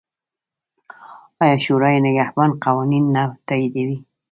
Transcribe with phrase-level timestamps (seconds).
[1.43, 3.97] آیا شورای نګهبان قوانین نه تاییدوي؟